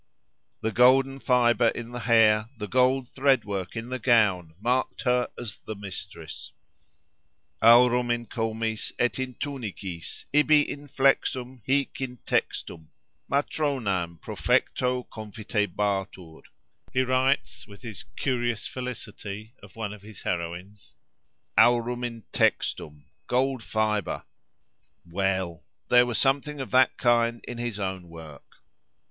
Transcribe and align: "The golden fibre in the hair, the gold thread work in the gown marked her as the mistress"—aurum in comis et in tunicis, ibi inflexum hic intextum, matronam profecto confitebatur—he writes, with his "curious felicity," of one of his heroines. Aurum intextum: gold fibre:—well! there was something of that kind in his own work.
"The 0.61 0.71
golden 0.71 1.19
fibre 1.19 1.67
in 1.67 1.91
the 1.91 1.99
hair, 1.99 2.49
the 2.57 2.67
gold 2.67 3.07
thread 3.09 3.45
work 3.45 3.75
in 3.75 3.89
the 3.89 3.99
gown 3.99 4.55
marked 4.59 5.01
her 5.01 5.29
as 5.37 5.57
the 5.59 5.75
mistress"—aurum 5.75 8.09
in 8.09 8.25
comis 8.25 8.91
et 8.97 9.19
in 9.19 9.33
tunicis, 9.33 10.25
ibi 10.33 10.65
inflexum 10.65 11.61
hic 11.65 11.93
intextum, 11.99 12.87
matronam 13.29 14.17
profecto 14.19 15.07
confitebatur—he 15.07 17.01
writes, 17.03 17.67
with 17.67 17.83
his 17.83 18.03
"curious 18.17 18.65
felicity," 18.67 19.53
of 19.61 19.75
one 19.75 19.93
of 19.93 20.01
his 20.01 20.23
heroines. 20.23 20.95
Aurum 21.59 22.01
intextum: 22.01 23.03
gold 23.27 23.61
fibre:—well! 23.61 25.63
there 25.89 26.07
was 26.07 26.17
something 26.17 26.59
of 26.59 26.71
that 26.71 26.97
kind 26.97 27.45
in 27.47 27.59
his 27.59 27.77
own 27.79 28.09
work. 28.09 28.63